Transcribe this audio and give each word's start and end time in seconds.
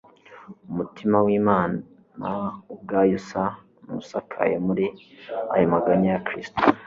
Umutima 0.69 1.15
w'Imana 1.25 1.77
ubwayo 2.73 3.13
usa 3.21 3.43
n'usakaye 3.85 4.55
muri 4.65 4.85
aya 5.53 5.67
maganya 5.73 6.09
ya 6.13 6.23
Kristo. 6.27 6.61